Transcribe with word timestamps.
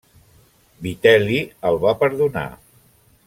Vitel·li 0.85 1.37
el 1.71 1.79
va 1.85 1.95
perdonar. 2.01 2.47